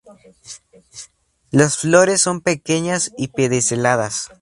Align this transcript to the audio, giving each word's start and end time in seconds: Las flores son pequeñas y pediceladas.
Las 1.51 1.77
flores 1.77 2.21
son 2.21 2.41
pequeñas 2.41 3.11
y 3.19 3.27
pediceladas. 3.27 4.29